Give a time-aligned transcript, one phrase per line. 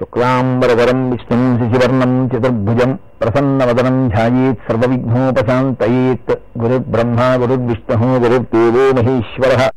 [0.00, 9.70] శుక్లాంబరవరం విష్ణుం శిశివర్ణం చతుర్భుజం ప్రసన్నవదనం ధ్యాయేత్ సర్వవిఘ్నోపశాంతయేత్ గురుర్బ్రహ్మ గురుర్విష్ణు గురుర్దేవో మహేశ్వర.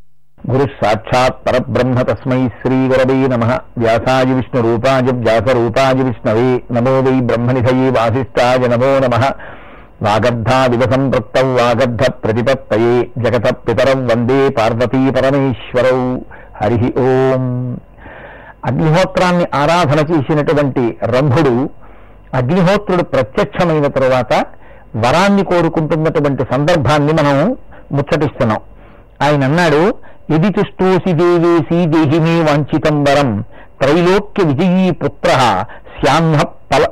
[0.51, 3.57] గురు సాక్షాత్ పరబ్రహ్మ తస్మై శ్రీగురవే నమ.
[3.77, 9.31] వ్యాసాయ విష్ణు రూపాయ వ్యాసరూపాయ విష్ణవే నమో వై బ్రహ్మనిధయే వాసిష్టాయ నమో నమ.
[10.01, 16.17] వాగర్ధావివ సంపృక్తౌ వాగర్ధ ప్రతిపత్తయే జగత పితరం వందే పార్వతీ పరమేశ్వరౌ.
[16.61, 17.77] హరి ఓం.
[18.65, 21.69] అగ్నిహోత్రాన్ని ఆరాధన చేసినటువంటి రంభుడు
[22.33, 24.33] అగ్నిహోత్రుడు ప్రత్యక్షమైన తరువాత
[24.95, 27.57] వరాన్ని కోరుకుంటున్నటువంటి సందర్భాన్ని మనం
[27.91, 28.59] ముచ్చటిస్తున్నాం.
[29.21, 29.93] ఆయన అన్నాడు
[30.35, 33.41] ఇది తుష్టోసి దేవేసి దేహిమే వాంఛితం వరం.
[33.81, 35.29] త్రైలోక్య విజయీ పుత్ర
[35.99, 36.85] శ్యాహ్న పల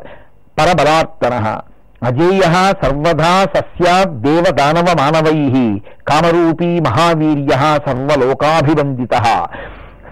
[0.59, 1.57] పరబలార్తన
[2.03, 2.41] అజేయ
[2.83, 5.81] సర్వదా సస్యాద్ దేవదానవ మానవై.
[6.07, 9.15] కామరూపీ మహావీర్య సర్వలోకాభివందిత.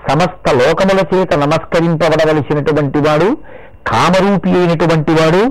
[0.09, 3.29] సమస్త లోకముల చేత నమస్కరింపబడవలసినటువంటి వాడు
[3.87, 5.41] కామరూపి అయినటువంటి వాడు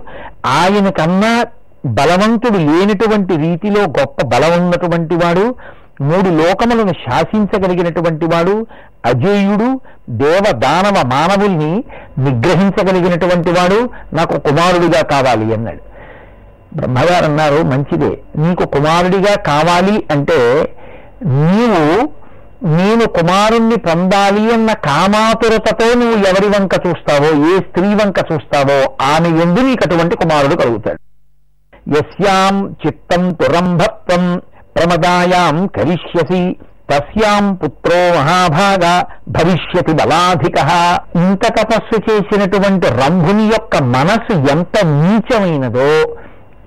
[0.56, 1.32] ఆయన కన్నా
[1.86, 5.44] బలవంతుడు లేనటువంటి రీతిలో గొప్ప బలం ఉన్నటువంటి వాడు
[6.00, 8.54] మూడు లోకములను శాసించగలిగినటువంటి వాడు
[9.04, 9.68] అజేయుడు
[10.16, 11.72] దేవ దానవ మానవుల్ని
[12.18, 13.78] నిగ్రహించగలిగినటువంటి వాడు
[14.12, 15.82] నాకు కుమారుడిగా కావాలి అన్నాడు.
[16.76, 20.38] బ్రహ్మగారు అన్నారు మంచిదే నీకు కుమారుడిగా కావాలి అంటే
[21.44, 21.82] నీవు
[22.64, 29.60] నేను కుమారుణ్ణి పొందాలి అన్న కామాతురతతో నువ్వు ఎవరి వంక చూస్తావో ఏ స్త్రీ వంక చూస్తావో ఆమె ఎందు
[29.60, 30.98] నీకు అటువంటి కుమారుడు కలుగుతాడు.
[31.88, 34.40] యస్యాం చిత్తం తురంభత్వం
[34.76, 36.56] ప్రమదాయాం కరిష్యసి
[36.90, 40.58] తస్యాం పుత్రో మహాభాగ భవిష్యతి బలాధిక.
[41.16, 46.16] ఇంత తపస్సు చేసినటువంటి రంభుని యొక్క మనస్సు ఎంత నీచమైనదో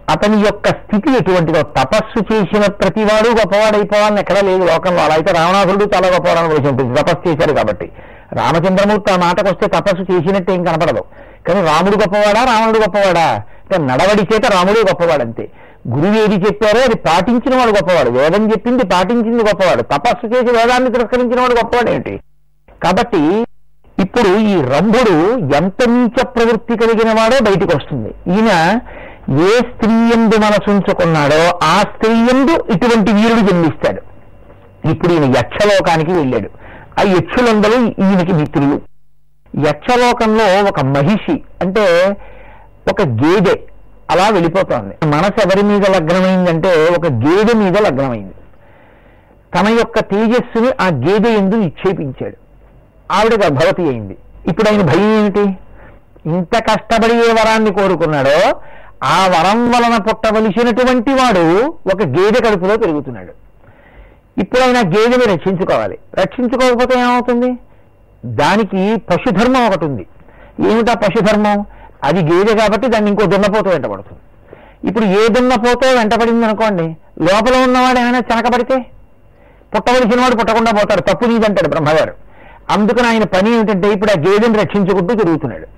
[0.09, 1.61] అతని యొక్క స్థితి ఎటువంటిదో.
[1.61, 5.01] తపస్సు చేసిన ప్రతివాడు గొప్పవాడైపోవాలని ఎక్కడా లేదు లోకంలో.
[5.01, 7.91] అలా అయితే రావణాసురుడు చాలా గొప్పవాడని వేసి ఉంటుంది తపస్సు చేశారు కాబట్టి.
[8.33, 11.03] రామచంద్రమూర్తి ఆ మాటకు వస్తే తపస్సు చేసినట్టు ఏం కనపడదు.
[11.47, 13.27] కానీ రాముడు గొప్పవాడా రావణుడు గొప్పవాడా?
[13.31, 15.49] అంటే నడవడి చేత రాముడే గొప్పవాడంతే.
[15.87, 18.09] గురువు ఏది చెప్పారో అది పాటించిన వాడు గొప్పవాడు.
[18.09, 19.81] వేదం చెప్పింది పాటించింది గొప్పవాడు.
[19.81, 22.19] తపస్సు చేసి వేదాన్ని తిరస్కరించిన వాడు గొప్పవాడు ఏంటి?
[22.83, 23.45] కాబట్టి
[23.99, 25.15] ఇప్పుడు ఈ రంభుడు
[25.55, 28.09] ఎంత నీచ ప్రవృత్తి కలిగిన వాడో బయటికి వస్తుంది.
[28.09, 28.79] ఈయన
[29.29, 34.01] ఏ స్త్రీ ఎందు మనసుంచుకున్నాడో ఆ స్త్రీ ఎందు ఇటువంటి వీరుడు జన్మిస్తాడు.
[34.87, 36.49] ఇప్పుడు ఈయన యక్షలోకానికి వెళ్ళాడు.
[36.99, 38.81] ఆ యక్షులందరూ ఈయనకి మిత్రులు.
[39.67, 42.15] యక్షలోకంలో ఒక మహిషి అంటే
[42.91, 43.59] ఒక గేదె
[44.11, 44.95] అలా వెళ్ళిపోతోంది.
[45.05, 48.33] మనసు ఎవరి మీద లగ్నమైందంటే ఒక గేదె మీద లగ్నమైంది.
[49.59, 52.37] తన యొక్క తేజస్సుని ఆ గేదె ఎందు నిక్షేపించాడు.
[53.11, 54.17] ఆవిడ గర్భవతి అయింది.
[54.47, 55.57] ఇప్పుడు ఆయన భయం ఏమిటి?
[56.25, 58.61] ఇంత కష్టపడి ఏ వరాన్ని కోరుకున్నాడో
[59.03, 63.33] ఆ వరం వలన పుట్టవలసినటువంటి వాడు ఒక గేదె కడుపులో పెరుగుతున్నాడు.
[64.39, 65.97] ఇప్పుడైనా గేదెని రక్షించుకోవాలి.
[66.15, 67.57] రక్షించుకోకపోతే ఏమవుతుంది?
[68.25, 70.05] దానికి పశుధర్మం ఒకటి ఉంది.
[70.71, 71.65] ఏమిటా పశుధర్మం?
[72.03, 74.21] అది గేదె కాబట్టి దాన్ని ఇంకో దున్నపోతూ వెంటబడుతుంది
[74.87, 76.83] ఇప్పుడు ఏ దున్నపోతో వెంటబడింది అనుకోండి
[77.23, 78.85] లోపల ఉన్నవాడు ఏమైనా చెనకబడితే
[79.75, 81.01] పుట్టవలసిన వాడు పుట్టకుండా పోతాడు.
[81.01, 82.13] తప్పు నీదంటాడు బ్రహ్మగారు.
[82.69, 85.76] అందుకని ఆయన పని ఏమిటంటే ఇప్పుడు ఆ గేదెని రక్షించుకుంటూ తిరుగుతున్నాడు.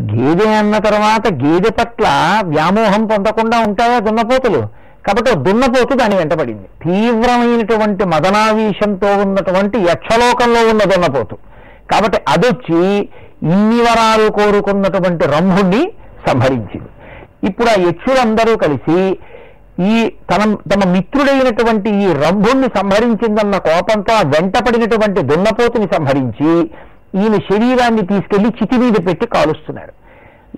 [0.00, 2.06] గేదె అన్న తర్వాత గేదె పట్ల
[2.44, 4.84] వ్యామోహం పొందకుండా ఉంటాయా దున్నపోతులు?
[5.06, 11.38] కాబట్టి దున్నపోతు దాని వెంటబడింది తీవ్రమైనటువంటి మదనావీషంతో ఉన్నటువంటి యక్షలోకంలో ఉన్న దున్నపోతు.
[11.90, 13.08] కాబట్టి అదొచ్చి
[13.42, 15.92] ఇన్ని వరాలు కోరుకున్నటువంటి రంభుణ్ణి
[16.26, 16.90] సంహరించింది.
[17.44, 19.18] ఇప్పుడు ఆ యక్షులందరూ కలిసి
[19.80, 26.70] ఈ తన తమ మిత్రుడైనటువంటి ఈ రంభుణ్ణి సంహరించిందన్న కోపంతో ఆ వెంటపడినటువంటి దున్నపోతుని సంహరించి
[27.20, 29.92] ఈయన శరీరాన్ని తీసుకెళ్ళి చితి మీద పెట్టి కాలుస్తున్నారు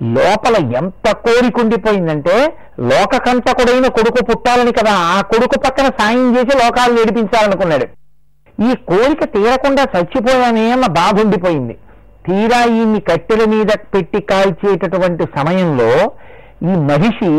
[0.03, 7.87] లోపల ఎంత కోరికుండిపోయిందంటే లోకకంటకుడైన కొడుకు పుట్టాలని కదా ఆ కొడుకు పక్కన సాయం చేసి లోకాలు ఏడిపించాలనుకున్నాడు.
[8.71, 11.75] ఈ కోరిక తీరకుండా చచ్చిపోయానే అన్న బాధ ఉండిపోయింది.
[12.27, 15.91] తీరా ఈయన్ని కట్టెల మీద పెట్టి కాల్చేటటువంటి సమయంలో
[16.63, 17.33] ఈ మహిషి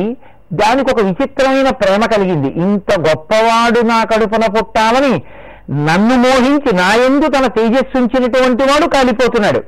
[0.53, 2.47] దానికి ఒక విచిత్రమైన ప్రేమ కలిగింది.
[2.47, 5.23] ఇంత గొప్పవాడు నా కడుపున పుట్టాలని
[5.72, 9.59] నన్ను మోహించి నా ఎందు తన తేజస్సుంచినటువంటి వాడు కాలిపోతున్నాడు.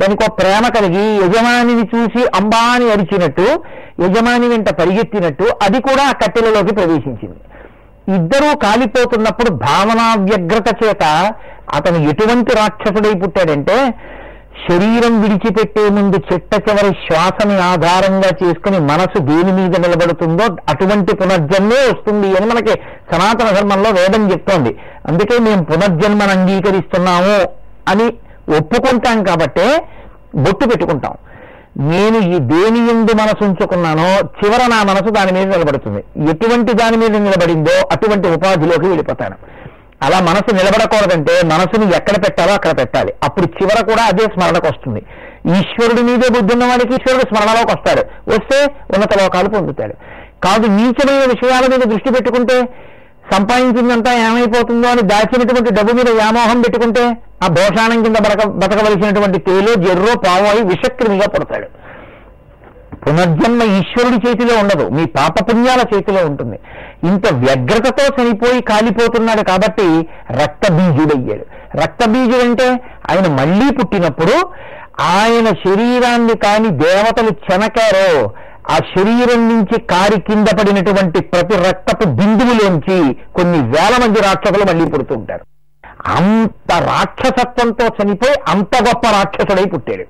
[0.00, 3.62] దానికి ఒక ప్రేమ కలిగి యజమానిని చూసి అంబా అని అరిచినట్టు
[4.02, 7.38] యజమాని వెంట పరిగెత్తినట్టు అది కూడా ఆ కట్టెలలోకి ప్రవేశించింది.
[8.14, 11.32] ఇద్దరూ కాలిపోతున్నప్పుడు భావనా వ్యగ్రత చేత
[11.74, 13.94] అతను ఎటువంటి రాక్షసుడై పుట్టాడంటే
[14.62, 22.28] శరీరం విడిచిపెట్టే ముందు చెట్ట చివరి శ్వాసని ఆధారంగా చేసుకుని మనసు దేని మీద నిలబడుతుందో అటువంటి పునర్జన్మే వస్తుంది
[22.36, 22.74] అని మనకి
[23.10, 24.72] సనాతన ధర్మంలో వేదం చెప్తోంది.
[25.08, 27.38] అందుకే మేము పునర్జన్మను అంగీకరిస్తున్నాము
[27.92, 28.06] అని
[28.58, 29.66] ఒప్పుకుంటాం కాబట్టే
[30.36, 31.14] బొట్టు పెట్టుకుంటాం.
[31.92, 34.08] నేను ఈ దేని ఎందు మనసు ఉంచుకున్నానో
[34.38, 36.04] చివర నా మనసు దాని మీద నిలబడుతుంది.
[36.32, 39.36] ఎటువంటి దాని మీద నిలబడిందో అటువంటి ఉపాధిలోకి వెళ్ళిపోతాను.
[40.04, 43.12] అలా మనసు నిలబడకూడదంటే మనసుని ఎక్కడ పెట్టాలో అక్కడ పెట్టాలి.
[43.24, 45.02] అప్పుడు చివర కూడా అదే స్మరణకు వస్తుంది.
[45.58, 48.30] ఈశ్వరుడి మీదే బుద్ధి ఉన్న వాడికి ఈశ్వరుడు స్మరణలోకి వస్తాడు.
[48.30, 49.94] వస్తే ఉన్నత లోకాలు పొందుతాడు.
[50.46, 52.56] కాదు నీచమైన విషయాల మీద దృష్టి పెట్టుకుంటే
[53.32, 57.04] సంపాదించిందంతా ఏమైపోతుందో అని దాచినటువంటి డబ్బు మీద వ్యామోహం పెట్టుకుంటే
[57.44, 61.68] ఆ భోషాణం కింద బతక బతకవలసినటువంటి తేలో జర్రో పావు అయి విషక్రిమిగా పుడతాడు.
[63.06, 66.58] పునర్జన్మ ఈశ్వరుడి చేతిలో ఉండదు మీ పాపపుణ్యాల చేతిలో ఉంటుంది.
[67.04, 69.86] ఇంత వ్యగ్రతతో చనిపోయి కాలిపోతున్నాడు కాబట్టి
[70.42, 71.44] రక్తబీజుడయ్యాడు.
[71.82, 72.68] రక్తబీజుడంటే
[73.10, 74.36] ఆయన మళ్ళీ పుట్టినప్పుడు
[75.00, 78.32] ఆయన శరీరాన్ని కాని దేవతలు చెనకారో
[78.70, 85.44] ఆ శరీరం నుంచి కారి కింద పడినటువంటి ప్రతి రక్తపు బిందువులోంచి కొన్ని వేల మంది రాక్షసులు మళ్ళీ పుడుతుంటారు
[86.06, 90.04] అంత రాక్షసత్వంతో చనిపోయి అంత గొప్ప రాక్షసుడై పుట్టాడు.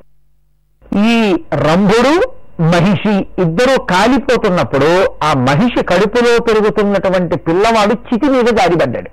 [1.07, 1.17] ఈ
[1.55, 2.15] రంభుడు
[2.61, 9.11] మహిషి ఇద్దరూ కాలిపోతున్నప్పుడు ఆ మహిషి కడుపులో పెరుగుతున్నటువంటి పిల్లవాడు చితి మీద జారిపడ్డాడు.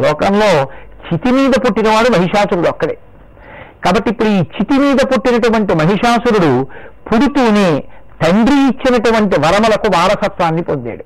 [0.00, 0.64] లోకంలో
[1.12, 2.98] చితి మీద పుట్టినవాడు మహిషాసురుడు ఒక్కడే.
[3.84, 6.66] కాబట్టి ఇప్పుడు ఈ చితి మీద పుట్టినటువంటి మహిషాసురుడు
[7.12, 7.84] పుడుతూనే
[8.22, 11.04] తండ్రి ఇచ్చినటువంటి వరములకు వారసత్వాన్ని పొందాడు.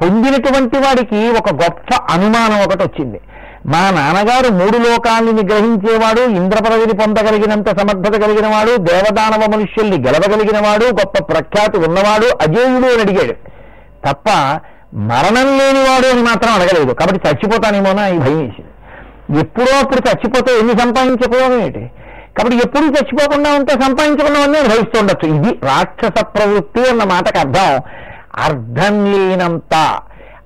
[0.00, 3.20] పొందినటువంటి వాడికి ఒక గొప్ప అనుమానం ఒకటి వచ్చింది.
[3.66, 12.26] మా నాన్నగారు మూడు లోకాల్ని నిగ్రహించేవాడు ఇంద్రపదవిని పొందగలిగినంత సమర్థత కలిగినవాడు దేవదానవ మనుష్యుల్ని గెలవగలిగినవాడు గొప్ప ప్రఖ్యాతి ఉన్నవాడు
[12.26, 13.32] అజేయుడు అని అడిగాడు.
[14.08, 14.24] తప్ప
[14.94, 16.92] మరణం లేనివాడు అని మాత్రం అడగలేదు.
[16.92, 19.40] కాబట్టి చచ్చిపోతానేమోనా ఈ భయం వేసింది.
[19.40, 21.90] ఎప్పుడో అప్పుడు చచ్చిపోతే ఎన్ని సంపాదించకపోవడం ఏంటి?
[22.38, 25.34] కాబట్టి ఎప్పుడు చచ్చిపోకుండా ఉంటే సంపాదించకుండా అనుభవిస్తూ ఉండొచ్చు.
[25.34, 27.80] ఇది రాక్షస ప్రవృత్తి అన్న మాటకు అర్థం.
[28.36, 29.98] అర్థం లేనంత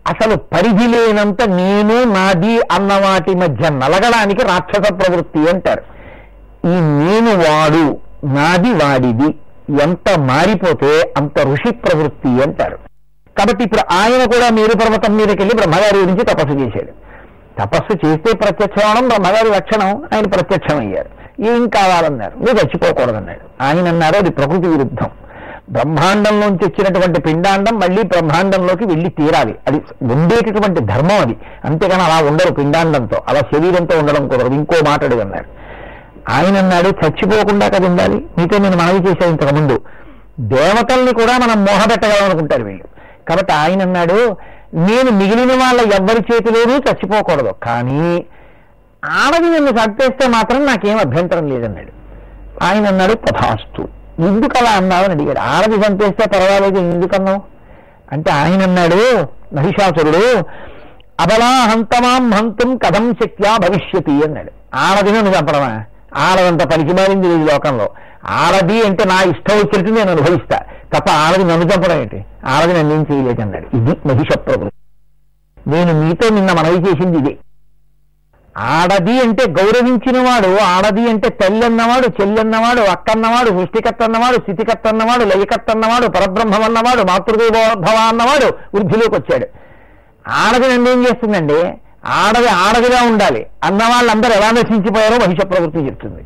[0.06, 5.82] అసలు పరిధి లేనంత నేను నాది అన్న వాటి మధ్య నలగడానికి రాక్షస ప్రవృత్తి అంటారు.
[6.66, 9.34] ఈ నేను వాడు నాది వాడిది
[9.82, 12.78] ఎంత మారిపోతే అంత ఋషి ప్రవృత్తి అంటారు.
[13.38, 17.06] కాబట్టి ఇప్పుడు ఆయన కూడా మీరు పర్వతం మీదకి వెళ్ళి బ్రహ్మగారి గురించి తపస్సు చేశాడు.
[17.62, 21.10] తపస్సు చేస్తే ప్రత్యక్షమవడం బ్రహ్మగారి లక్షణం ఆయన ప్రత్యక్షమయ్యారు.
[21.42, 22.38] ఏం కావాలన్నారు?
[22.38, 23.64] నువ్వు చచ్చిపోకూడదన్నాడు.
[23.64, 25.10] ఆయన అన్నారు అది ప్రకృతి విరుద్ధం.
[25.70, 29.54] బ్రహ్మాండంలోంచి వచ్చినటువంటి పిండాండం మళ్ళీ బ్రహ్మాండంలోకి వెళ్ళి తీరాలి.
[29.68, 31.36] అది ఉండేటటువంటి ధర్మం అది.
[31.64, 33.22] అంతేగాని అలా ఉండరు పిండాండంతో.
[33.28, 34.54] అలా శరీరంతో ఉండడం కుదరదు.
[34.54, 35.56] ఇంకో మాటడు అన్నాడు
[36.30, 38.26] ఆయన అన్నాడు చచ్చిపోకుండా కదా ఉండాలి.
[38.38, 39.80] మీతో నేను మనవి చేశాను ఇంతకుముందు.
[40.40, 42.84] దేవతల్ని కూడా మనం మోహబెట్టగలమనుకుంటారు వీళ్ళు.
[43.28, 44.36] కాబట్టి ఆయన అన్నాడు
[44.74, 47.54] నేను మిగిలిన వాళ్ళ ఎవ్వరి చేతిలోనూ చచ్చిపోకూడదు.
[47.62, 48.24] కానీ
[49.04, 51.92] ఆడది నన్ను చంపేస్తే మాత్రం నాకేం అభ్యంతరం లేదన్నాడు.
[52.64, 53.95] ఆయన అన్నాడు తథాస్తు.
[54.20, 55.38] ఎందుకు అలా అన్నావు అని అడిగాడు.
[55.38, 57.42] ఆడది చంపేస్తే పర్వాలేదు ఎందుకన్నావు?
[58.12, 60.38] అంటే ఆయన అన్నాడు మహిషాసురుడు
[61.20, 64.52] అబలా హంతమాం హంతం కథం శక్త్యా భవిష్యతి అన్నాడు.
[64.74, 65.84] ఆరది నన్ను చంపడమా?
[66.16, 67.90] ఆడదంత పనికిమారింది ఈ లోకంలో.
[68.24, 70.58] ఆడది అంటే నా ఇష్టం వచ్చినట్టు నేను అనుభవిస్తా.
[70.94, 72.24] తప్ప ఆడది నన్ను చంపడం ఏంటి?
[72.46, 75.70] ఆడది నన్ను ఏం చేయలేదు అన్నాడు ఇది మహిష ప్రవృత్తి.
[75.70, 77.36] నేను మీతో నిన్న మనవి చేసింది ఇదే.
[78.56, 85.24] ఆడది అంటే గౌరవించినవాడు ఆడది అంటే తల్లి అన్నవాడు చెల్లి అన్నవాడు అక్క అన్నవాడు సృష్టికర్త అన్నవాడు స్థితికర్త అన్నవాడు
[85.24, 89.46] లయకర్త అన్నవాడు పరబ్రహ్మం అన్నవాడు మాతృదేవోద్భవ అన్నవాడు వృద్ధిలోకి వచ్చాడు
[90.28, 91.72] ఆడది నన్ను ఏం చేస్తుందండి?
[92.06, 93.46] ఆడది ఆడదిగా ఉండాలి.
[93.64, 96.22] అన్న వాళ్ళందరూ ఎలా నశించిపోయారో మహిష ప్రవృత్తి చెప్తుంది.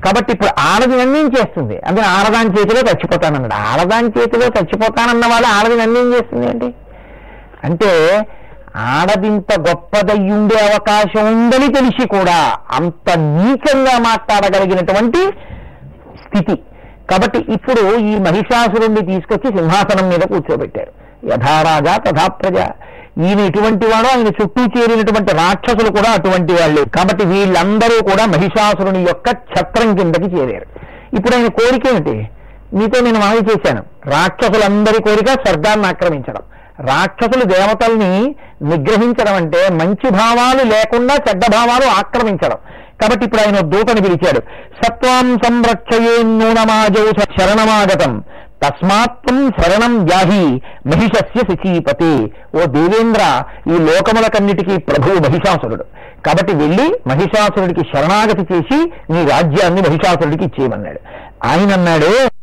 [0.00, 1.80] కాబట్టి ఇప్పుడు ఆడది నన్ను చేస్తుంది?
[1.86, 3.54] అంటే ఆడదాని చేతిలో చచ్చిపోతానన్నాడు.
[3.54, 6.74] ఆడదాని చేతిలో చచ్చిపోతానన్న వాళ్ళు ఆడది నన్ను చేస్తుంది అండి?
[7.64, 7.90] అంటే
[8.76, 15.26] ఆడదింత గొప్పదయ్యుండే అవకాశం ఉందని తెలిసి కూడా అంత నీచంగా మాట్లాడగలిగినటువంటి
[16.16, 16.62] స్థితి.
[17.10, 20.92] కాబట్టి ఇప్పుడు ఈ మహిషాసురుణ్ణి తీసుకొచ్చి సింహాసనం మీద కూర్చోబెట్టారు.
[21.32, 22.56] యథారాజా తథా ప్రజ.
[23.22, 26.84] ఈయన ఇటువంటి వాడు ఆయన చుట్టూ చేరినటువంటి రాక్షసులు కూడా అటువంటి వాళ్ళే.
[26.84, 30.66] కాబట్టి వీళ్ళందరూ కూడా మహిషాసురుని యొక్క ఛత్రం కిందకి చేరారు.
[31.16, 32.28] ఇప్పుడు ఆయన కోరిక ఏమిటి?
[32.74, 33.82] మీతో నేను మనవి చేశాను.
[34.06, 36.42] రాక్షసులందరి కోరిక స్వర్గాన్ని ఆక్రమించడం.
[36.80, 38.34] రాక్షసులు దేవతల్ని
[38.70, 42.56] నిగ్రహించడం అంటే మంచి భావాలు లేకుండా చెడ్డ భావాలు ఆక్రమించడం.
[43.00, 44.40] కాబట్టి ఇప్పుడు ఆయన దూతని పిలిచాడు.
[44.82, 48.24] సత్వాం సంరక్షయే నూనమాజౌ శరణమాగతం.
[48.62, 50.44] తస్మాత్వం శరణం యాహి
[50.86, 52.12] మహిషస్య శచీపతే.
[52.54, 55.84] ఓ దేవేంద్ర ఈ లోకములకన్నిటికీ ప్రభువు మహిషాసురుడు.
[56.26, 58.78] కాబట్టి వెళ్ళి మహిషాసురుడికి శరణాగతి చేసి
[59.10, 61.00] నీ రాజ్యాన్ని మహిషాసురుడికి ఇచ్చేయమన్నాడు.
[61.44, 62.33] ఆయన అన్నాడు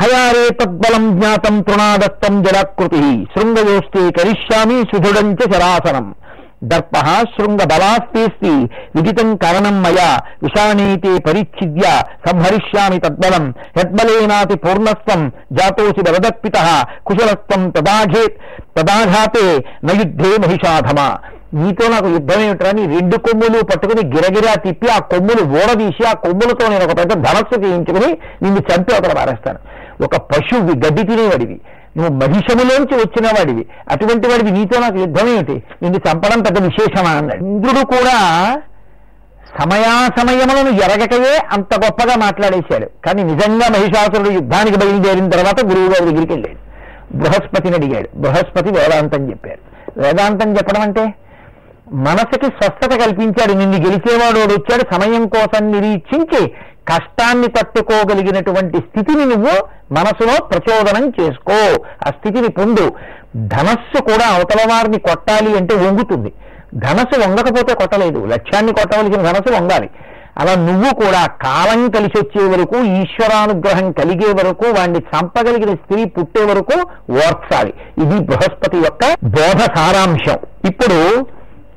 [0.00, 3.02] హయారే తద్బలం జ్ఞాతం తృణాదత్తం జలాకృతి.
[3.32, 6.06] శృంగయోస్తే కరిష్యామి సుదృఢంచ శరాసనం.
[6.70, 6.94] దర్ప
[7.32, 8.52] శృంగబలాస్తేస్తి
[8.94, 10.08] విదితం కరణం మయా
[10.42, 11.84] విషాణీతే పరిచ్ఛిద్య
[12.26, 13.44] సంహరిష్యామి తద్బలం
[13.78, 15.20] యద్బలేనాతి పూర్ణస్వం
[15.58, 16.56] జాతోసి బలదత్పిత
[17.08, 18.24] కుశలత్వం తదాఘే
[18.78, 19.46] తదాఘాతే
[19.88, 21.00] నయుద్ధే మహిషాధమ.
[21.62, 26.64] నీతో నాకు యుద్ధం ఏమిట్రా నీ రెండు కొమ్ములు పట్టుకుని గిరగిరా తిప్పి ఆ కొమ్ములు ఓడదీసి ఆ కొమ్ములతో
[26.72, 28.10] నేను ఒక పెద్ద ధనస్సు చేయించుకుని
[28.42, 29.60] నిన్ను చంపి అవతల పారేస్తాను.
[30.02, 31.60] ఒక పశువు గడ్డి తినేవాడివి.
[31.96, 33.66] నువ్వు మహిషములోంచి వచ్చిన వాడివి.
[33.90, 35.62] అటువంటి వాడివి నీతో నాకు యుద్ధం ఏమిటి?
[35.82, 37.44] నిన్ను చంపడం పెద్ద విశేషమా అన్నాడు.
[37.44, 38.16] ఇంద్రుడు కూడా
[39.60, 42.86] సమయాసమయములను ఎరగకయే అంత గొప్పగా మాట్లాడేశాడు.
[43.06, 46.64] కానీ నిజంగా మహిషాసురుడు యుద్ధానికి బయలుదేరిన తర్వాత గురువు గారి దగ్గరికి వెళ్ళాడు.
[47.16, 48.08] బృహస్పతిని అడిగాడు.
[48.16, 51.14] బృహస్పతి వేదాంతం చెప్పారు వేదాంతం చెప్పడం అంటే?
[51.92, 53.52] మనసుకి స్వస్థత కల్పించాడు.
[53.52, 54.94] నిన్ను గెలిచేవాడు వాడు వచ్చాడు.
[54.94, 56.52] సమయం కోసం నిరీక్షించి
[56.88, 61.84] కష్టాన్ని తట్టుకోగలిగినటువంటి స్థితిని నువ్వు మనసులో ప్రచోదనం చేసుకో.
[62.06, 62.92] ఆ స్థితిని పొందు.
[63.36, 66.32] ధనస్సు కూడా అవతల వారిని కొట్టాలి అంటే వంగుతుంది.
[66.74, 68.18] ధనస్సు వంగకపోతే కొట్టలేదు.
[68.18, 69.90] లక్ష్యాన్ని కొట్టవలసిన ధనస్సు వంగాలి.
[70.38, 76.80] అలా నువ్వు కూడా కాలం కలిసి వచ్చే వరకు ఈశ్వరానుగ్రహం కలిగే వరకు వాడిని చంపగలిగిన స్త్రీ పుట్టే వరకు
[77.12, 77.74] ఓర్చాలి.
[77.98, 80.38] ఇది బృహస్పతి యొక్క బోధ సారాంశం.
[80.64, 81.26] ఇప్పుడు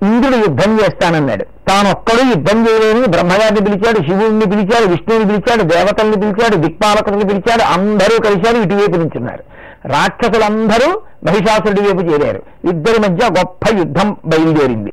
[0.05, 1.45] ఇంద్రుడు యుద్ధం చేస్తానన్నాడు.
[1.67, 8.57] తానొక్కడు యుద్ధం చేయలేని బ్రహ్మగారిని పిలిచాడు శివుడిని పిలిచాడు విష్ణువుని పిలిచాడు దేవతల్ని పిలిచాడు దిక్పాలకుల్ని పిలిచాడు అందరూ కలిశారు
[8.63, 9.43] ఇటువైపు నుంచున్నారు.
[9.85, 12.41] రాక్షసులందరూ మహిషాసురుడి వైపు చేరారు.
[12.69, 14.91] ఇద్దరి మధ్య గొప్ప యుద్ధం బయలుదేరింది.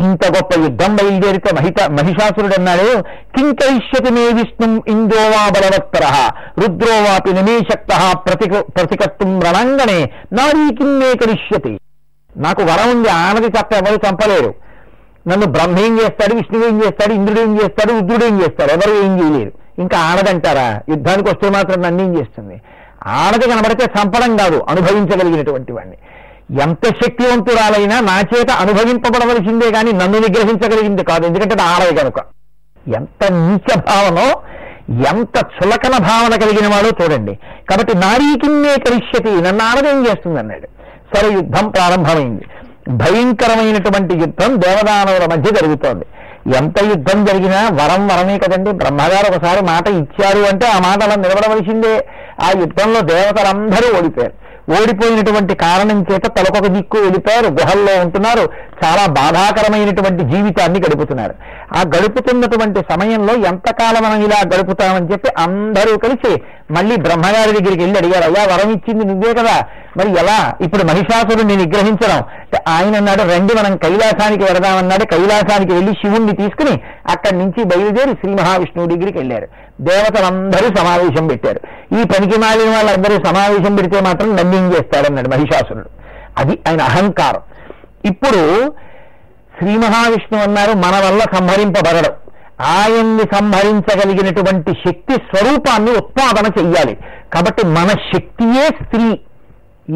[0.00, 3.02] ఇంత గొప్ప యుద్ధం బయలుదేరితే మహిత మహిషాసురుడు అన్నాడు
[3.36, 6.04] కింకరిష్యతి మే విష్ణు ఇంద్రోవా బలవత్తర
[6.60, 9.98] రుద్రోవాపి నిమేశక్త ప్రతిక ప్రతికత్వం రణంగనే
[10.32, 11.78] నారీ కిన్నే కరిష్యతి.
[12.36, 14.54] నాకు వరం ఉంది ఆనది తప్ప ఎవరు చంపలేరు.
[15.28, 19.12] నన్ను బ్రహ్మ ఏం చేస్తాడు విష్ణువు ఏం చేస్తాడు ఇంద్రుడు ఏం చేస్తాడు రుద్రుడు ఏం చేస్తాడు ఎవరు ఏం
[19.20, 19.52] చేయలేరు.
[19.78, 22.56] ఇంకా ఆనదంటారా యుద్ధానికి వస్తే మాత్రం నన్ను ఏం చేస్తుంది?
[23.06, 25.96] ఆనది కనబడితే చంపడం కాదు అనుభవించగలిగినటువంటి వాడిని.
[26.62, 32.18] ఎంత శక్తివంతురాలైనా నా చేత అనుభవింపబడవలసిందే కానీ నన్ను నిగ్రహించగలిగింది కాదు ఎందుకంటే అది ఆడది కనుక.
[32.96, 34.28] ఎంత నీచ భావనో
[35.10, 37.34] ఎంత చులకన భావన కలిగిన వాడో చూడండి.
[37.70, 40.68] కాబట్టి నారీకిన్నే కరిష్యతి నన్ను ఆడదేం చేస్తుంది అన్నాడు.
[41.14, 42.44] సరే యుద్ధం ప్రారంభమైంది.
[42.88, 46.04] భయంకరమైనటువంటి యుద్ధం దేవదానవుల మధ్య జరుగుతోంది.
[46.56, 48.72] ఎంత యుద్ధం జరిగినా వరం వరమే కదండి.
[48.72, 52.08] బ్రహ్మగారు ఒకసారి మాట ఇచ్చారు అంటే ఆ మాట అలా నిలబడవలసిందే.
[52.40, 54.32] ఆ యుద్ధంలో దేవతలందరూ ఓడిపోయారు.
[54.70, 57.46] ఓడిపోయినటువంటి కారణం చేత తలకొక దిక్కు వెళ్ళిపోయారు.
[57.46, 58.40] గుహల్లో ఉంటున్నారు.
[58.84, 61.34] చాలా బాధాకరమైనటువంటి జీవితాన్ని గడుపుతున్నారు.
[61.76, 68.24] ఆ గడుపుతున్నటువంటి సమయంలో ఎంతకాలం మనం ఇలా గడుపుతామని చెప్పి అందరూ కలిసి మళ్ళీ బ్రహ్మగారి దగ్గరికి వెళ్ళి అడిగారు
[68.24, 69.66] అయ్యా వరం ఇచ్చింది నువ్వే కదా.
[69.96, 70.54] మరి ఎలా?
[70.60, 72.22] ఇప్పుడు మహిషాసురుడిని నిగ్రహించడం.
[72.68, 78.88] ఆయన అన్నాడు రండి మనం కైలాసానికి వెడదామన్నాడు కైలాసానికి వెళ్ళి శివుణ్ణి తీసుకుని అక్కడి నుంచి బయలుదేరి శ్రీ మహావిష్ణువు
[78.88, 79.48] దగ్గరికి వెళ్ళారు.
[79.80, 81.60] దేవతలందరూ సమావేశం పెట్టారు.
[82.00, 85.88] ఈ పనికి మాలిన వాళ్ళందరూ సమావేశం పెడితే మాత్రం నందిం చేస్తాడన్నాడు మహిషాసురుడు.
[86.38, 87.40] అది ఆయన అహంకారం.
[88.04, 88.72] ఇప్పుడు
[89.58, 92.12] శ్రీ మహావిష్ణువు అన్నారు మన వల్ల సంహరింపబడడం.
[92.62, 96.96] ఆయన్ని సంహరించగలిగినటువంటి శక్తి స్వరూపాన్ని ఉత్పాదన చెయ్యాలి.
[97.34, 99.20] కాబట్టి మన శక్తియే స్త్రీ.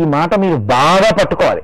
[0.00, 1.62] ఈ మాట మీరు బాగా పట్టుకోవాలి.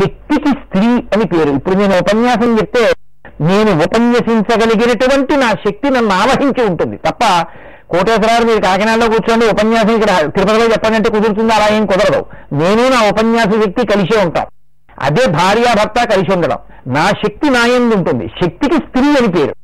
[0.00, 1.50] శక్తికి స్త్రీ అని పేరు.
[1.50, 2.92] ఇప్పుడు నేను ఉపన్యాసం చెప్తే
[3.40, 6.96] నేను ఉపన్యసించగలిగినటువంటి నా శక్తి నన్ను ఆవహించి ఉంటుంది.
[6.96, 7.46] తప్ప
[7.90, 11.54] కోటేశ్వరరావు మీరు కాకినాడలో కూర్చోండి ఉపన్యాసం ఇక్కడ తిరుపతిలో చెప్పాలంటే కుదురుతుంది?
[11.54, 12.26] అలా ఏం కుదరదు.
[12.52, 14.46] నేను నా ఉపన్యాస శక్తి కలిసే ఉంటాం.
[15.00, 16.58] అదే భార్యాభర్త కలిసి ఉండడం.
[16.86, 18.30] నా శక్తి నాయంది ఉంటుంది.
[18.42, 19.54] శక్తికి స్త్రీ అని పేరు.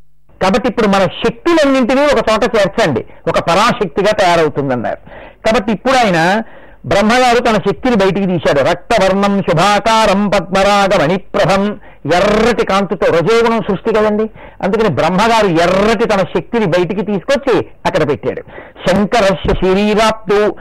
[0.43, 3.05] కాబట్టి ఇప్పుడు మన శక్తులన్నింటినీ ఒక చోట చేర్చండి.
[3.29, 4.99] ఒక పరాశక్తిగా తయారవుతుందన్నారు.
[5.47, 6.43] కాబట్టి ఇప్పుడు ఆయన
[6.87, 8.61] బ్రహ్మగారు తన శక్తిని బయటికి తీశాడు.
[8.71, 11.81] రక్తవర్ణం శుభాకారం పద్మరాగ మణిప్రభం
[12.15, 14.31] ఎర్రటి కాంతితో రజోగుణం సృష్టి కదండి.
[14.63, 18.43] అందుకని బ్రహ్మగారు ఎర్రటి తన శక్తిని బయటికి తీసుకొచ్చి అక్కడ పెట్టాడు.
[18.89, 20.57] శంకరస్య శరీరాప్తు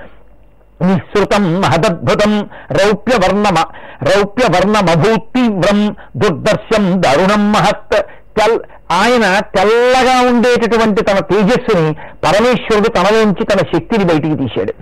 [0.81, 3.55] నిస్సృతం మహదద్భుతం రౌప్యవర్ణమ
[4.03, 8.05] రౌప్యవర్ణమభూతీవ్రం దుర్దర్శం దారుణం మహత్
[8.39, 8.59] కల్
[8.91, 11.93] ఆయన తెల్లగా ఉండేటటువంటి తన తేజస్సుని
[12.25, 14.73] పరమేశ్వరుడు తనలోంచి తన శక్తిని బయటికి తీశాడు.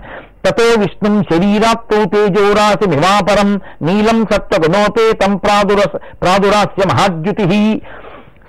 [0.46, 7.82] తతో విష్ణుం శరీరాప్తౌ తేజోరాశి నివాపరం నీలం సత్వగుణోపేతం ప్రాదుర ప్రాదురాస్య మహాద్యుతి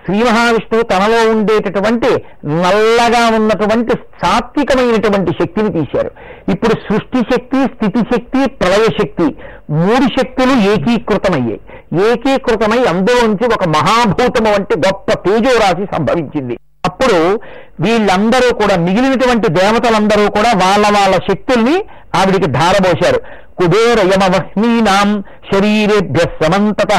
[0.06, 2.10] శ్రీ మహావిష్ణువు తనలో ఉండేటటువంటి
[2.46, 3.94] నల్లగా ఉన్నటువంటి
[4.26, 6.12] సాత్వికమైనటువంటి శక్తిని తీశారు.
[6.52, 9.36] ఇప్పుడు సృష్టి శక్తి స్థితి శక్తి ప్రళయ శక్తి
[9.70, 11.60] మూడు శక్తులు ఏకీకృతమయ్యాయి.
[11.94, 16.60] ఏకీకృతమై అందులోంచి ఒక మహాభూతము వంటి గొప్ప తేజోరాశి సంభవించింది.
[16.86, 17.40] అప్పుడు
[17.80, 21.84] వీళ్ళందరూ కూడా మిగిలినటువంటి దేవతలందరూ కూడా వాళ్ళ వాళ్ళ శక్తుల్ని
[22.16, 23.20] ఆవిడికి ధారబోశారు.
[23.60, 26.94] కుబేర యమవహ్నీనాం శరీరేభ్య సమంతత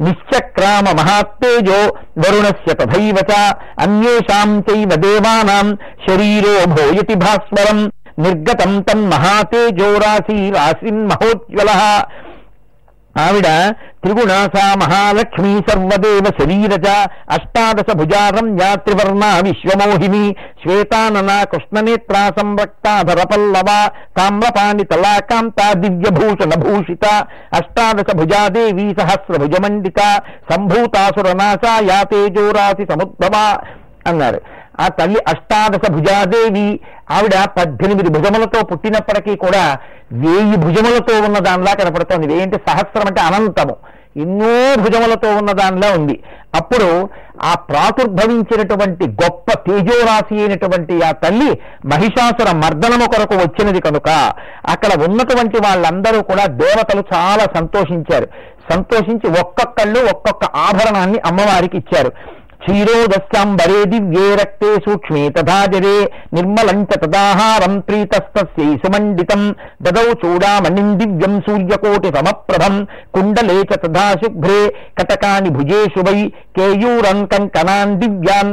[0.00, 1.80] నిశ్చక్రామ మహాత్తేజో
[2.18, 3.16] వరుణస్య తథైవ
[3.80, 11.70] అన్యేషాం చైవ దేవానాం శరీరో భోయతి భాస్వరం నిర్గతం తన్మహాతేజో రాశి రాశిన్ మహోజ్వల
[13.16, 13.48] ఆవిడ
[14.02, 16.88] త్రిగుణాస మహాలక్ష్మీ సర్వదేవ శరీరజ
[17.28, 20.22] అష్టాదశ భుజారం యాత్రివర్ణ విశ్వమోహిని
[20.62, 23.68] శ్వేతాననా కృష్ణనేత్ర సంరక్తాధర పల్లవ
[24.18, 27.04] తామ్రపాణి తలాకాంత దివ్యభూషణ భూషిత
[27.60, 30.00] అష్టాదశ భుజాదేవి సహస్రభుజమండిత
[30.52, 33.36] సంభూతాసురనాశ యా తేజోరాశి సముద్భవ
[34.06, 34.40] అన్నారు.
[34.80, 39.78] ఆ తల్లి అష్టాదశ భుజాదేవి ఆవిడ పద్దెనిమిది భుజములతో పుట్టినప్పటికీ కూడా
[40.12, 42.26] వేయి భుజములతో ఉన్న దానిలా కనపడుతోంది.
[42.26, 43.76] వేయి అంటే సహస్రం అంటే అనంతము.
[44.16, 46.22] ఎన్నో భుజములతో ఉన్న దానిలా ఉంది.
[46.54, 47.08] అప్పుడు
[47.42, 54.08] ఆ ప్రాతుర్భవించినటువంటి గొప్ప తేజోరాశి అయినటువంటి ఆ తల్లి మహిషాసుర మర్దనము కొరకు వచ్చినది కనుక
[54.68, 58.28] అక్కడ ఉన్నటువంటి వాళ్ళందరూ కూడా దేవతలు చాలా సంతోషించారు.
[58.72, 62.12] సంతోషించి ఒక్కొక్కళ్ళు ఒక్కొక్క ఆభరణాన్ని అమ్మవారికి ఇచ్చారు.
[62.62, 65.96] క్షీరోదస్యాంబరే దివ్యే రక్తే సూక్ష్మే తథా జరే
[66.36, 69.42] నిర్మలం చ తదాహారం ప్రీతస్తస్యై సుమండితం
[69.86, 72.76] దదౌ చూడామణిం దివ్యం సూర్యకోటి సమప్రభం
[73.16, 74.60] కుండలే చ తథా శుభ్రే
[74.98, 76.18] కటకాని భుజేషు వై
[76.58, 78.52] కేయూరం కంకణాన్ దివ్యాన్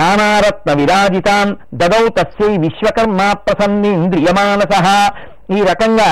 [0.00, 4.74] నానారత్న విరాజితాన్ దదౌ తస్యై విశ్వకర్మ ప్రసన్నేంద్రియమానస
[5.54, 6.10] ఈ రకంగా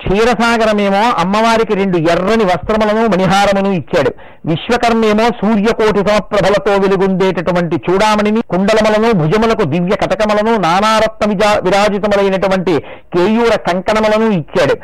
[0.00, 4.10] క్షీరసాగరమేమో అమ్మవారికి రెండు ఎర్రని వస్త్రములను మణిహారమును ఇచ్చాడు.
[4.46, 12.74] విశ్వకర్మేమో సూర్యకోటి సమప్రభలతో వెలుగుండేటటువంటి చూడామణిని కుండలములను భుజములకు దివ్య కటకములను నానారత్న విజా విరాజితములైనటువంటి
[13.14, 14.76] కేయూర కంకణములను ఇచ్చాడు.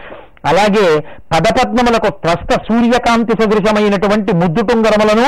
[0.47, 0.87] అలాగే
[1.33, 5.27] పదపద్మములకు త్రస్త సూర్యకాంతి సదృశమైనటువంటి ముద్దుటుంగరములను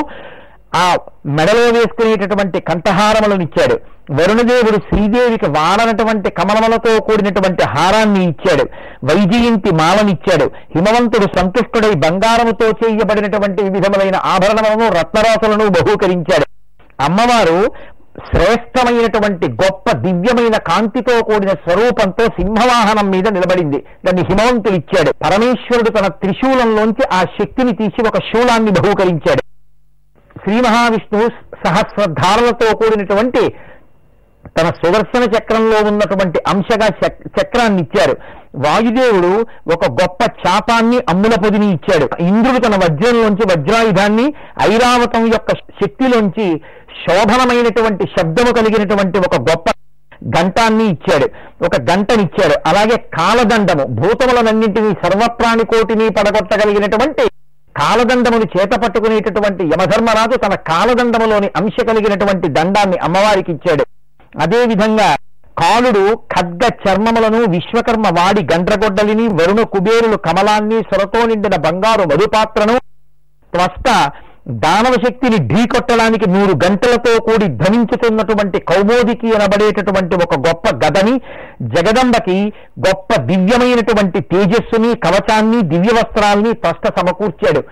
[0.76, 3.76] ఆ మెడలో వేసుకునేటటువంటి కంఠహారములను ఇచ్చాడు.
[4.12, 8.64] వరుణదేవుడు శ్రీదేవికి వాడనటువంటి కమలములతో కూడినటువంటి హారాన్ని ఇచ్చాడు.
[9.08, 10.50] వైజయంతి మాలనిచ్చాడు.
[10.76, 16.46] హిమవంతుడు సంతుష్టుడై బంగారముతో చేయబడినటువంటి విధములైన ఆభరణములను రత్నరాసులను బహూకరించాడు.
[17.02, 17.58] అమ్మవారు
[18.28, 23.78] శ్రేష్టమైనటువంటి గొప్ప దివ్యమైన కాంతితో కూడిన స్వరూపంతో సింహవాహనం మీద నిలబడింది.
[24.04, 25.10] దాన్ని హిమవంతుడు ఇచ్చాడు.
[25.24, 29.42] పరమేశ్వరుడు తన త్రిశూలంలోంచి ఆ శక్తిని తీసి ఒక శూలాన్ని బహూకరించాడు.
[30.44, 31.28] శ్రీ మహావిష్ణువు
[31.66, 33.54] సహస్రధారలతో కూడినటువంటి
[34.58, 38.16] తన సుదర్శన చక్రంలో ఉన్నటువంటి అంశగా చక్రాన్ని ఇచ్చారు
[38.64, 39.32] వాయుదేవుడు
[39.74, 42.08] ఒక గొప్ప చాపాన్ని అమ్ముల పొదిని ఇచ్చాడు.
[42.20, 44.26] ఇంద్రుడు తన వజ్రంలోంచి వజ్రాయుధాన్ని
[44.62, 46.46] ఐరావతం యొక్క శక్తిలోంచి
[47.02, 49.66] శోభనమైనటువంటి శబ్దము కలిగినటువంటి ఒక గొప్ప
[50.24, 51.26] గంటాన్ని ఇచ్చాడు.
[51.64, 57.24] ఒక గంటనిచ్చాడు అలాగే కాలదండము భూతములనన్నింటినీ సర్వప్రాణికోటిని పడగొట్టగలిగినటువంటి
[57.74, 63.84] కాలదండమును చేత పట్టుకునేటటువంటి యమధర్మరాజు తన కాలదండములోని అంశ కలిగినటువంటి దండాన్ని అమ్మవారికి ఇచ్చాడు.
[64.40, 65.08] అదేవిధంగా
[65.60, 72.76] కాలుడు ఖడ్గ చర్మములను విశ్వకర్మ వాడి గండ్రగొడ్డలిని వరుణ కుబేరులు కమలాన్ని సొరతో నిండిన బంగారు మధుపాత్రను
[73.52, 73.88] త్వస్త
[74.62, 81.14] దానవ శక్తిని ఢీకొట్టడానికి నూరు గంటలతో కూడి ధనించుతున్నటువంటి కౌమోదికి అనబడేటటువంటి ఒక గొప్ప గదని
[81.74, 82.36] జగదంబకి
[82.86, 87.62] గొప్ప దివ్యమైనటువంటి తేజస్సుని కవచాన్ని దివ్య వస్త్రాల్ని త్వస్త సమకూర్చాడు.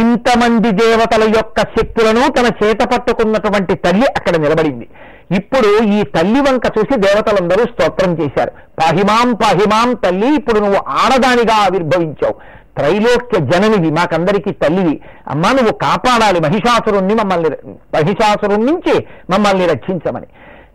[0.00, 4.86] ఇంతమంది దేవతల యొక్క శక్తులను తన చేత పట్టుకున్నటువంటి తల్లి అక్కడ నిలబడింది.
[5.34, 8.50] ఇప్పుడు ఈ తల్లి వంక చూసి దేవతలందరూ స్తోత్రం చేశారు.
[8.50, 12.34] పాహిమాం పాహిమాం తల్లి ఇప్పుడు నువ్వు ఆడదానిగా ఆవిర్భవించావు.
[12.76, 15.00] త్రైలోక్య జననివి మాకందరికీ తల్లివి.
[15.28, 16.40] అమ్మా నువ్వు కాపాడాలి.
[16.40, 20.26] మహిషాసురుణ్ణి మమ్మల్ని మహిషాసురుణ్ నుంచి మమ్మల్ని రక్షించమని.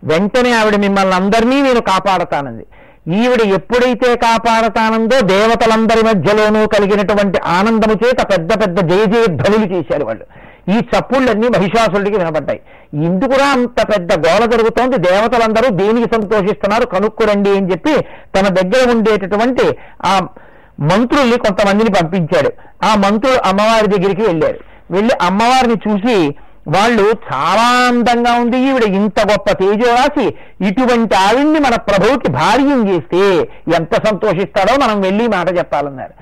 [0.04, 2.66] వెంటనే ఆవిడ మిమ్మల్ని అందరినీ నేను కాపాడతానంది.
[3.24, 10.26] ఈవిడ ఎప్పుడైతే కాపాడతానందో దేవతలందరి మధ్యలోనూ కలిగినటువంటి ఆనందము చేత పెద్ద పెద్ద జయ జయ ధ్వనులు చేశారు వాళ్ళు.
[10.70, 12.62] ఈ చప్పుళ్ళన్నీ మహిషాసురుడికి వినపడ్డాయి.
[12.94, 14.98] ఇందుకురా అంత పెద్ద గోల జరుగుతోంది.
[14.98, 16.86] దేవతలందరూ దేనికి సంతోషిస్తున్నారు?
[16.86, 17.96] కనుక్కురండి అని చెప్పి
[18.36, 20.28] తన దగ్గర ఉండేటటువంటి ఆ
[20.80, 22.52] మంత్రుల్ని కొంతమందిని పంపించాడు.
[22.86, 24.60] ఆ మంత్రులు అమ్మవారి దగ్గరికి వెళ్ళారు.
[24.92, 26.36] వెళ్ళి అమ్మవారిని చూసి
[26.68, 30.28] వాళ్ళు చాలా అందంగా ఉంది ఈవిడ ఇంత గొప్ప తేజోరాశి
[30.68, 33.40] ఇటువంటి ఆవిడ్ని మన ప్రభువుకి భార్యం చేస్తే
[33.76, 36.14] ఎంత సంతోషిస్తాడో మనం వెళ్ళి మాట చెప్పాలన్నారు.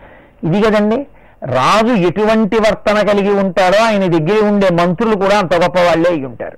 [0.48, 1.08] ఇది కదండి?
[1.42, 6.58] రాజు ఎటువంటి వర్తన కలిగి ఉంటాడో ఆయన దగ్గర ఉండే మంత్రులు కూడా అంత గొప్ప వాళ్ళే అయి ఉంటారు.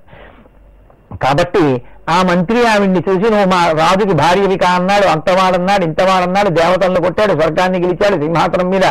[1.22, 7.32] కాబట్టి ఆ మంత్రి ఆవిడ్ని చూసి నువ్వు మా రాజుకి భార్యవి కా అన్నాడు అంతవాడన్నాడు ఇంతవాడన్నాడు దేవతలను కొట్టాడు
[7.32, 8.82] స్వర్గాన్ని గెలిచాడు సింహాసనం మీద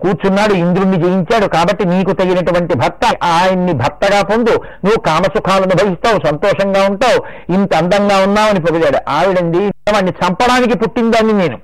[0.00, 1.46] కూర్చున్నాడు ఇంద్రుణ్ణి జయించాడు.
[1.46, 4.50] కాబట్టి నీకు తగినటువంటి భర్త ఆయన్ని భర్తగా పొందు.
[4.84, 7.18] నువ్వు కామసుఖాలను భవిస్తావు సంతోషంగా ఉంటావు
[7.52, 8.96] ఇంత అందంగా ఉన్నావని పొగిడాడు.
[9.08, 9.58] ఆవిడంది
[9.94, 11.58] వాడిని చంపడానికి పుట్టిందాన్ని నేను.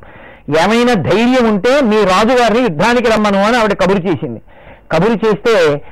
[0.49, 4.43] ఏమైనా ధైర్యం ఉంటే మీ రాజుగారిని యుద్ధానికి రమ్మను అని ఆవిడ కబురు చేసింది.
[4.93, 5.83] కబురు చేస్తే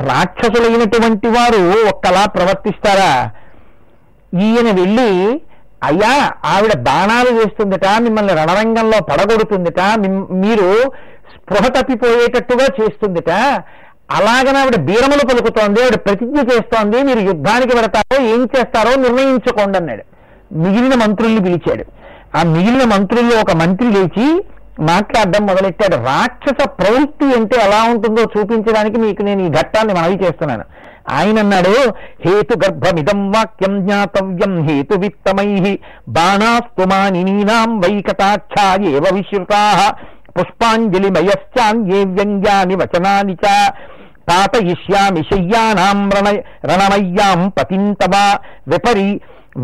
[0.00, 3.30] రాక్షసులైనటువంటి వారు ఒక్కలా ప్రవర్తిస్తారా?
[4.40, 5.40] ఈయన వెళ్ళి
[5.82, 9.80] అయ్యా ఆవిడ బాణాలు వేస్తుందిట మిమ్మల్ని రణరంగంలో పడగొడుతుందిట
[10.30, 10.68] మీరు
[11.34, 13.30] స్పృహ తప్పిపోయేటట్టుగా చేస్తుందిట.
[14.18, 20.04] అలాగని ఆవిడ బీరములు పలుకుతోంది ఆవిడ ప్రతిజ్ఞ చేస్తోంది మీరు యుద్ధానికి పెడతారో ఏం చేస్తారో నిర్ణయించుకోండి అన్నాడు.
[20.52, 22.01] మిగిలిన మంత్రుల్ని పిలిచాడు.
[22.38, 24.26] ఆ మిగిలిన మంత్రుల్లో ఒక మంత్రి లేచి
[24.90, 25.96] మాట్లాడడం మొదలెట్టాడు.
[26.10, 30.64] రాక్షస ప్రవృత్తి అంటే ఎలా ఉంటుందో చూపించడానికి మీకు నేను ఈ ఘట్టాన్ని మనవి చేస్తున్నాను.
[31.16, 31.74] ఆయన అన్నాడు
[32.24, 35.48] హేతు గర్భమిదం వాక్యం జ్ఞాతవ్యం హేతు విత్తమై
[36.16, 38.66] బాణాస్తుమానినీనాం వైకటాక్షా
[39.16, 39.62] విశ్రుతా
[40.36, 43.46] పుష్పాంజలిమయశ్చాన్యే వ్యంగ్యాని వచనాని చ
[44.28, 46.28] పాతయిష్యామి శయ్యానాం రణ
[46.70, 48.24] రణమయ్యాం పతింతవా
[48.72, 49.08] విపరీ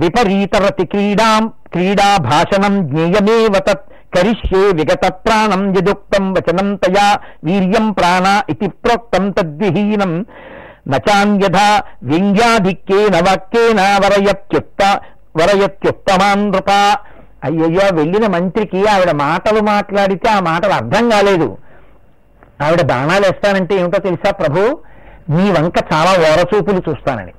[0.00, 8.68] విపరీతరతి క్రీడాం క్రీడా భాషణం జ్ఞేయమేవ తత్ కరిష్యే విగత ప్రాణం యదుక్తం వచనం తయా వీర్యం ప్రాణ ఇది
[8.68, 10.26] ప్రోక్తం తద్విహీనం.
[10.88, 15.00] నచాన్యథా వ్యంగ్యాధిక్యేన వాక్యేన వరయత్యుక్త
[15.37, 16.52] వరయత్యుత్తమాన్
[17.44, 21.59] అయ్యయ్యో వెళ్ళిన మంత్రికి ఆవిడ మాటలు మాట్లాడితే ఆ మాటలు అర్థం కాలేదు.
[22.61, 24.78] ఆవిడ బాణాలు వేస్తానంటే ఏమిటో తెలుసా ప్రభు?
[25.31, 27.33] నీ వంక చాలా ఓరచూపులు చూస్తానని.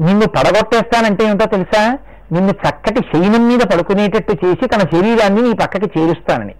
[0.00, 1.98] నిన్ను పడగొట్టేస్తానంటే ఏమిటో తెలుసా?
[2.32, 6.54] నిన్ను చక్కటి శయనం మీద పడుకునేటట్టు చేసి తన శరీరాన్ని నీ పక్కకి చేరుస్తానని.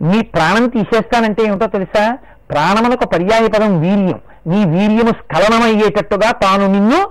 [0.00, 2.18] నీ ప్రాణం తీసేస్తానంటే ఏమిటో తెలుసా?
[2.50, 4.20] ప్రాణమునకు పర్యాయ పదం వీర్యం.
[4.46, 7.10] నీ వీర్యము స్ఖలనమయ్యేటట్టుగా తాను నిన్ను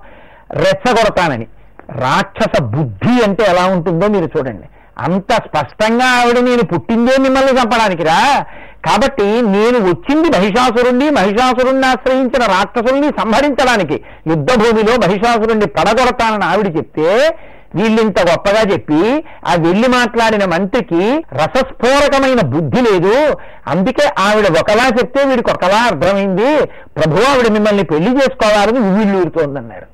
[0.52, 1.48] రెచ్చగొడతానని.
[1.92, 4.68] రాక్షస బుద్ధి అంటే ఎలా ఉంటుందో మీరు చూడండి.
[4.98, 8.46] అంత స్పష్టంగా ఆవిడ నేను పుట్టిందే మిమ్మల్ని చంపడానికి రా.
[8.86, 17.38] కాబట్టి నేను వచ్చింది మహిషాసురుణ్ణి మహిషాసురుణ్ణి ఆశ్రయించిన రాక్షసుల్ని సంహరించడానికి యుద్ధ భూమిలో మహిషాసురుణ్ణి పడగొడతానని ఆవిడ చెప్తే
[17.78, 19.00] వీళ్ళింత గొప్పగా చెప్పి
[19.50, 21.04] ఆ వెళ్ళి మాట్లాడిన మంత్రికి
[21.40, 23.16] రసస్ఫోరకమైన బుద్ధి లేదు.
[23.74, 26.52] అందుకే ఆవిడ ఒకలా చెప్తే వీడికి ఒకలా అర్థమైంది.
[26.98, 29.88] ప్రభు ఆవిడ మిమ్మల్ని పెళ్ళి చేసుకోవాలని వీళ్ళూరుతోందన్నారు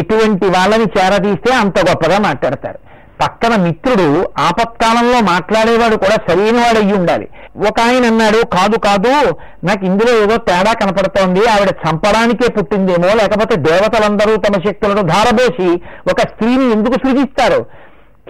[0.00, 2.78] ఎటువంటి వాళ్ళని చేరదీస్తే అంత గొప్పగా మాట్లాడతారు.
[3.22, 4.06] పక్కన మిత్రుడు
[4.46, 7.26] ఆపత్కాలంలో మాట్లాడేవాడు కూడా సరైన వాడు అయ్యి ఉండాలి.
[7.56, 11.46] ఒక ఆయన అన్నాడు కాదు కాదు నాకు ఇందులో ఏదో తేడా కనపడుతోంది.
[11.46, 15.68] ఆవిడ చంపడానికే పుట్టిందేమో లేకపోతే దేవతలందరూ తమ శక్తులను ధారబోసి
[16.10, 17.60] ఒక స్త్రీని ఎందుకు సృజిస్తారు?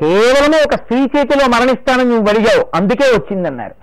[0.00, 3.74] కేవలమే ఒక స్త్రీ చేతిలో మరణిస్తానని నువ్వు అడిగావు అందుకే వచ్చిందన్నారు.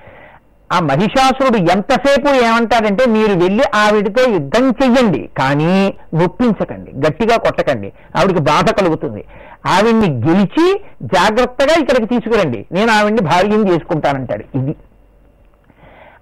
[0.73, 8.69] ఆ మహిషాసురుడు ఎంతసేపు ఏమంటాడంటే మీరు వెళ్ళి ఆవిడతో యుద్ధం చెయ్యండి కానీ నొప్పించకండి గట్టిగా కొట్టకండి ఆవిడికి బాధ
[8.69, 9.25] కలుగుతుంది.
[9.65, 14.57] ఆవిడ్ని గెలిచి జాగ్రత్తగా ఇక్కడికి తీసుకురండి నేను ఆవిడ్ని భార్యం చేసుకుంటానంటాడు.
[14.57, 14.75] ఇది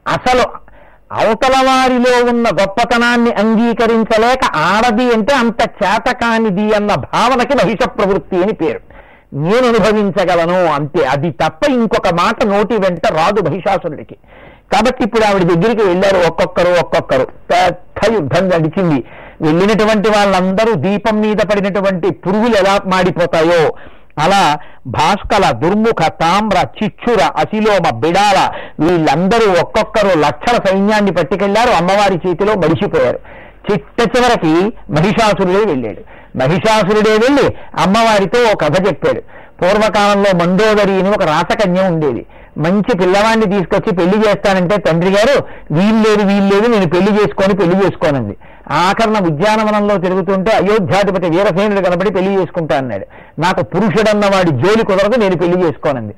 [0.07, 0.43] అసలు
[1.11, 8.79] అవతల వారిలో ఉన్న గొప్పతనాన్ని అంగీకరించలేక ఆడది అంటే అంత చేతకానిది అన్న భావనకి మహిష ప్రవృత్తి అని పేరు.
[9.33, 11.05] నేను అనుభవించగలను అంతే.
[11.05, 14.15] అది తప్ప ఇంకొక మాట నోటి వెంట రాదు మహిషాసురుడికి
[14.73, 17.25] కాబట్టి ఇప్పుడు ఆవిడ దగ్గరికి వెళ్ళారు ఒక్కొక్కరు ఒక్కొక్కరు.
[17.25, 19.03] పెద్ద యుద్ధం నడిచింది.
[19.41, 23.61] వెళ్ళినటువంటి వాళ్ళందరూ దీపం మీద పడినటువంటి పురుగులు ఎలా మాడిపోతాయో
[24.19, 28.39] అలా భాస్కల దుర్ముఖ తామ్ర చిచ్చుర అశిలోమ బిడాల
[28.79, 33.19] వీళ్ళందరూ ఒక్కొక్కరు లక్షల సైన్యాన్ని పట్టుకెళ్ళారు అమ్మవారి చేతిలో మడిసిపోయారు
[33.71, 34.53] చిట్ట చివరికి
[34.89, 36.01] మహిషాసురుడే వెళ్ళాడు.
[36.37, 37.47] మహిషాసురుడే వెళ్ళి
[37.81, 39.21] అమ్మవారితో ఓ కథ చెప్పాడు.
[39.61, 42.25] పూర్వకాలంలో మండోదరి అని ఒక రాసకన్య ఉండేది.
[42.65, 45.35] మంచి పిల్లవాడిని తీసుకొచ్చి పెళ్ళి చేస్తానంటే తండ్రి గారు
[45.77, 48.35] వీల్లేదు వీల్లేదు నేను పెళ్ళి చేసుకొని పెళ్ళి చేసుకోనంది
[48.85, 53.05] ఆఖరణ ఉద్యానవనంలో తిరుగుతుంటే అయోధ్యాధిపతి వీరసేనుడు కనబడి పెళ్ళి చేసుకుంటా అన్నాడు.
[53.43, 56.13] నాకు పురుషుడన్న వాడి జోలి కుదరదు నేను పెళ్ళి చేసుకోనంది.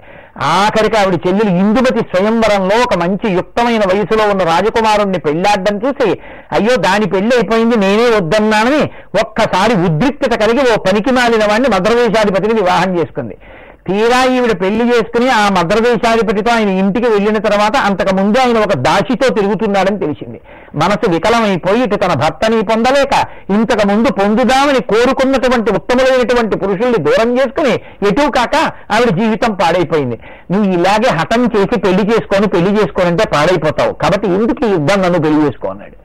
[0.55, 6.09] ఆఖరికి ఆవిడ చెల్లెలు ఇందుమతి స్వయంవరంలో ఒక మంచి యుక్తమైన వయసులో ఉన్న రాజకుమారుణ్ణి పెళ్ళాడ్డం చూసి
[6.57, 8.83] అయ్యో దాని పెళ్ళి అయిపోయింది నేనే వద్దన్నానని
[9.23, 13.37] ఒక్కసారి ఉద్రిక్తత కలిగి ఓ పనికి మాలిన వాడిని మద్రదేశాధిపతిని వివాహం చేసుకుంది.
[13.87, 19.27] తీరా ఈవిడ పెళ్ళి చేసుకుని ఆ మద్రదేశాధిపతితో ఆయన ఇంటికి వెళ్ళిన తర్వాత అంతకు ముందు ఆయన ఒక దాసితో
[19.37, 20.39] తిరుగుతున్నాడని తెలిసింది.
[20.75, 23.13] మనసు వికలమైపోయి ఇటు తన భర్తని పొందలేక
[23.49, 27.73] ఇంతకు ముందు పొందుదామని కోరుకున్నటువంటి ఉత్తములైనటువంటి పురుషుల్ని దూరం చేసుకుని
[28.09, 28.55] ఎటు కాక
[28.91, 30.19] ఆవిడ జీవితం పాడైపోయింది.
[30.51, 33.93] నువ్వు ఇలాగే హఠం చేసి పెళ్ళి చేసుకొని పెళ్ళి చేసుకోనంటే పాడైపోతావు.
[33.93, 35.97] కాబట్టి ఎందుకు ఈ యుద్ధం నన్ను పెళ్ళి చేసుకో అన్నాడు.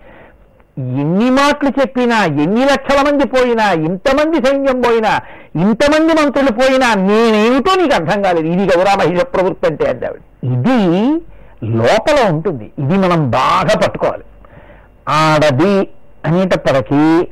[0.78, 5.20] ఎన్ని మాటలు చెప్పినా ఎన్ని లక్షల మంది పోయినా ఇంతమంది సైన్యం పోయినా
[5.56, 8.46] ఇంతమంది మంత్రులు పోయినా నేనేమిటో నీకు అర్థం కాలేదు.
[8.46, 10.78] ఇది గౌరా మహిళ ప్రవృత్తి అంటే అందావిడ ఇది
[11.64, 12.72] లోపల ఉంటుంది.
[12.78, 14.24] ఇది మనం బాగా పట్టుకోవాలి.
[15.08, 15.76] ఆడది
[16.26, 17.28] అనేటప్పటికీ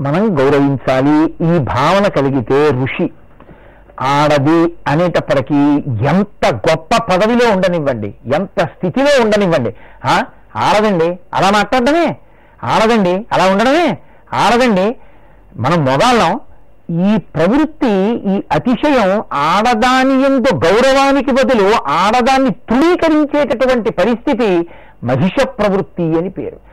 [0.00, 1.16] మనం గౌరవించాలి.
[1.24, 3.10] ఈ భావన కలిగితే ఋషి.
[4.00, 5.60] ఆడది అనేటప్పటికీ
[6.06, 8.14] ఎంత గొప్ప పదవిలో ఉండనివ్వండి.
[8.34, 9.74] ఎంత స్థితిలో ఉండనివ్వండి.
[10.56, 11.18] ఆడదండి.
[11.34, 12.16] అలా మాట్లాడడమే.
[12.64, 13.98] ఆడదండి అలా ఉండడమే.
[14.34, 14.96] ఆడదండి
[15.56, 16.40] మనం మొగాళ్ళం
[17.08, 17.92] ఈ ప్రవృత్తి
[18.32, 24.68] ఈ అతిశయం ఆడదాని ఎందు గౌరవానికి బదులు ఆడదాన్ని తృణీకరించేటటువంటి పరిస్థితి
[25.04, 26.68] మహిష ప్రవృత్తి అని పేరు.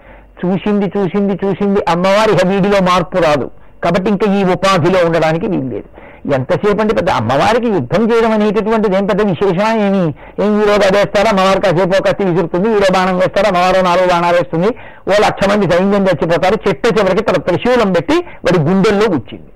[0.45, 3.51] చూసింది చూసింది చూసింది అమ్మవారి వీడిలో మార్పు రాదు.
[3.83, 5.85] కాబట్టి ఇంకా ఈ ఉపాధిలో ఉండడానికి వీల్లేదు.
[6.33, 10.13] ఎంతసేపు అంటే పెద్ద అమ్మవారికి యుద్ధం చేయడం అనేటటువంటిది ఏం పెద్ద విశేషమా ఏమి?
[10.43, 13.47] ఏం ఈరోజు అదేస్తారా అమ్మవారు కాసేపు ఒక కత్తి విసురుతుంది ఈరో బాణం వేస్తారా?
[13.47, 14.67] అమ్మవారు నాలుగు బాణాలు వేస్తుంది.
[15.07, 19.49] ఓ లక్ష మంది సైన్యం చచ్చిపోతారు చెట్టు చివరికి తన త్రిశూలం పెట్టి వాడి గుండెల్లో గుచ్చింది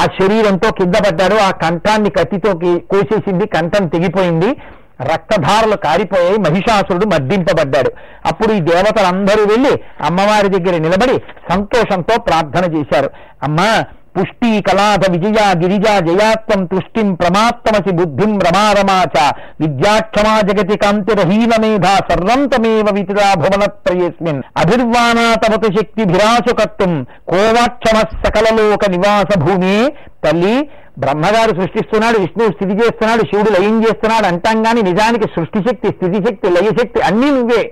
[0.00, 1.34] ఆ శరీరంతో కింద పడ్డాడు.
[1.34, 2.52] ఆ కంఠాన్ని కత్తితో
[2.90, 3.46] కోసేసింది.
[3.46, 4.56] కంఠం తెగిపోయింది.
[5.02, 6.38] రక్తధారలు కారిపోయాయి.
[6.38, 7.90] మహిషాసురుడు మర్దింపబడ్డాడు.
[8.26, 11.18] అప్పుడు ఈ దేవతలందరూ వెళ్ళి అమ్మవారి దగ్గర నిలబడి
[11.50, 13.10] సంతోషంతో ప్రార్థన చేశారు.
[13.42, 13.84] అమ్మా
[14.16, 19.16] పుష్టి కళాధ విజయా గిరిజా జయాత్వం తుష్టిం ప్రమాత్తమసి బుద్ధిం రమారమాచ
[19.60, 24.42] విద్యాక్షమా జగతి కాంతిరహీన మేధా సర్వంతమేవ వితిరా భువనత్రయేస్మిన్.
[24.56, 27.06] అభిర్వాణా తవతు శక్తి భిరాశు కర్తుం.
[27.28, 29.76] కోవాక్షమ సకలలోక నివాస భూమి
[30.24, 30.56] తల్లి
[30.98, 36.50] బ్రహ్మగారు సృష్టిస్తున్నాడు విష్ణువు స్థితి చేస్తున్నాడు శివుడు లయం చేస్తున్నాడు అంటాం కానీ నిజానికి సృష్టి శక్తి స్థితి శక్తి
[36.50, 37.62] లయశక్తి అన్నీ నువ్వే.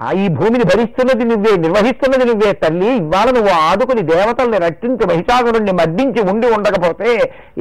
[0.00, 2.96] ఆ ఈ భూమిని భరిస్తున్నది నువ్వే నిర్వహిస్తున్నది నువ్వే తల్లి.
[2.96, 7.10] ఇవాళ నువ్వు ఆదుకుని దేవతల్ని రక్షించి మహిషాసురుణ్ణి మర్దించి ఉండి ఉండకపోతే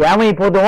[0.09, 0.65] ఏమైపోదో?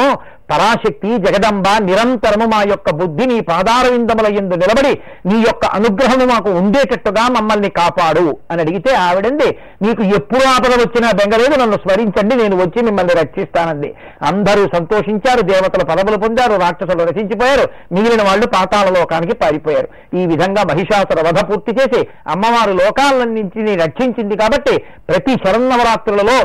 [0.50, 4.94] పరాశక్తి జగదంబ నిరంతరము మా యొక్క బుద్ధి నీ పాదారవిందముల ఎందు నిలబడి
[5.30, 9.50] నీ యొక్క అనుగ్రహము మాకు ఉండేటట్టుగా మమ్మల్ని కాపాడు అని అడిగితే ఆవిడంది
[9.86, 13.90] నీకు ఎప్పుడు ఆపద వచ్చినా బెంగలేదు నన్ను స్మరించండి నేను వచ్చి మిమ్మల్ని రక్షిస్తానంది.
[14.30, 19.90] అందరూ సంతోషించారు దేవతలు పదవులు పొందారు రాక్షసులు రచించిపోయారు మిగిలిన వాళ్ళు పాతాల లోకానికి పారిపోయారు.
[20.20, 24.76] ఈ విధంగా మహిషాసుర వధ పూర్తి చేసి అమ్మవారు లోకాలన్నింటినీ రక్షించింది కాబట్టి
[25.10, 26.38] ప్రతి శరన్నవరాత్రులలో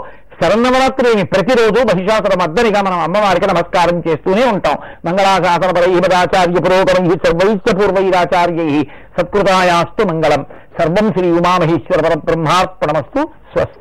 [0.43, 4.77] శరన్నవరాత్రిని ప్రతిరోజు మహిషాసుర మద్దనిగా మనం అమ్మవారికి నమస్కారం చేస్తూనే ఉంటాం.
[5.05, 8.87] మంగళాశాసన ఈమదాచార్య పురోగమై సర్వైశ్చ పూర్వైరాచార్యై
[9.19, 10.47] సత్కృతాయాస్తు మంగళం.
[10.79, 13.81] సర్వం శ్రీ ఉమామహేశ్వర పరబ్రహ్మార్పణమస్తు స్వస్తి.